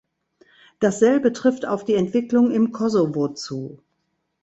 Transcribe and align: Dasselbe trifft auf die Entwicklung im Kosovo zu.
Dasselbe 0.79 1.31
trifft 1.31 1.67
auf 1.67 1.85
die 1.85 1.93
Entwicklung 1.93 2.49
im 2.49 2.71
Kosovo 2.71 3.27
zu. 3.27 3.83